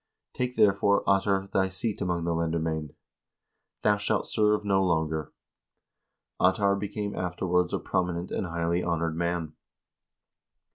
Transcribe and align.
Take, 0.33 0.55
therefore, 0.57 1.07
Ottar, 1.07 1.51
thy 1.51 1.69
seat 1.69 2.01
among 2.01 2.23
the 2.23 2.33
lendermcend. 2.33 2.95
Thou 3.83 3.97
shalt 3.97 4.25
serve 4.25 4.65
no 4.65 4.83
longer." 4.83 5.31
Ottar 6.39 6.75
became 6.75 7.15
afterwards 7.15 7.71
a 7.71 7.77
prominent 7.77 8.31
and 8.31 8.47
highly 8.47 8.81
honored 8.81 9.15
man. 9.15 9.53